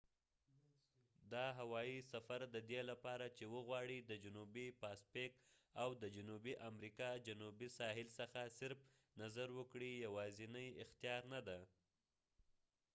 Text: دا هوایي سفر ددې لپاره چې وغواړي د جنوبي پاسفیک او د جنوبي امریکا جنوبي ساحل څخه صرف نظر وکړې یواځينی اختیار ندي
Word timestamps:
دا 1.33 1.45
هوایي 1.59 1.99
سفر 2.13 2.39
ددې 2.55 2.81
لپاره 2.91 3.25
چې 3.37 3.43
وغواړي 3.55 3.97
د 4.03 4.11
جنوبي 4.23 4.67
پاسفیک 4.81 5.33
او 5.81 5.89
د 6.01 6.03
جنوبي 6.15 6.53
امریکا 6.69 7.09
جنوبي 7.27 7.67
ساحل 7.77 8.07
څخه 8.19 8.41
صرف 8.59 8.79
نظر 9.21 9.47
وکړې 9.59 9.91
یواځينی 10.07 10.67
اختیار 10.83 11.21
ندي 11.33 11.61